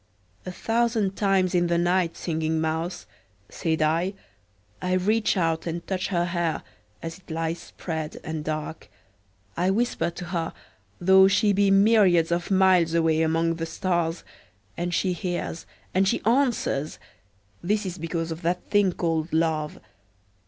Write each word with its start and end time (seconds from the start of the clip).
"A 0.47 0.51
thousand 0.51 1.15
times 1.15 1.53
in 1.53 1.67
the 1.67 1.77
night, 1.77 2.17
Singing 2.17 2.59
Mouse," 2.59 3.05
said 3.49 3.83
I, 3.83 4.15
"I 4.81 4.93
reach 4.93 5.37
out 5.37 5.67
and 5.67 5.85
touch 5.85 6.07
her 6.07 6.25
hair, 6.25 6.63
as 7.03 7.19
it 7.19 7.29
lies 7.29 7.59
spread 7.59 8.17
and 8.23 8.43
dark. 8.43 8.89
I 9.55 9.69
whisper 9.69 10.09
to 10.09 10.25
her, 10.25 10.53
though 10.99 11.27
she 11.27 11.53
be 11.53 11.69
myriads 11.69 12.31
of 12.31 12.49
miles 12.49 12.95
away 12.95 13.21
among 13.21 13.57
the 13.57 13.67
stars; 13.67 14.23
and 14.75 14.91
she 14.91 15.13
hears; 15.13 15.67
and 15.93 16.07
she 16.07 16.25
answers! 16.25 16.97
This 17.61 17.85
is 17.85 17.99
because 17.99 18.31
of 18.31 18.41
that 18.41 18.63
thing 18.71 18.93
called 18.93 19.31
Love. 19.31 19.79